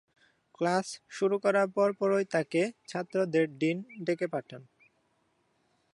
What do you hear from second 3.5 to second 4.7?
Dean ডেকে পাঠান।